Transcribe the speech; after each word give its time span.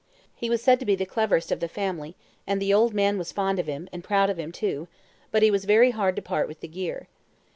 He 0.35 0.49
was 0.49 0.63
said 0.63 0.79
to 0.79 0.85
be 0.87 0.95
the 0.95 1.05
cleverest 1.05 1.51
of 1.51 1.59
the 1.59 1.67
family, 1.67 2.15
and 2.47 2.59
the 2.59 2.73
old 2.73 2.91
man 2.91 3.19
was 3.19 3.31
fond 3.31 3.59
of 3.59 3.67
him, 3.67 3.87
and 3.93 4.03
proud 4.03 4.31
of 4.31 4.39
him 4.39 4.51
too, 4.51 4.87
but 5.29 5.43
he 5.43 5.51
was 5.51 5.65
very 5.65 5.91
hard 5.91 6.15
to 6.15 6.23
part 6.23 6.47
with 6.47 6.61
the 6.61 6.67
gear. 6.67 7.07